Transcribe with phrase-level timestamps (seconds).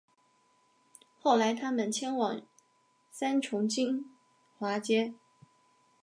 [1.19, 2.41] 后来他们迁往
[3.11, 4.11] 三重金
[4.57, 5.13] 华街